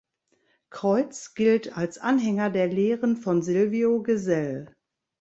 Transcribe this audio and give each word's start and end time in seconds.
Creutz 0.71 1.35
gilt 1.35 1.77
als 1.77 1.99
Anhänger 1.99 2.49
der 2.49 2.65
Lehren 2.65 3.17
von 3.17 3.43
Silvio 3.43 4.01
Gesell. 4.01 4.75